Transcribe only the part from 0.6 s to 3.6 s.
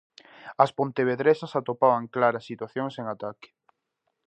As pontevedresas atopaban claras situacións en ataque.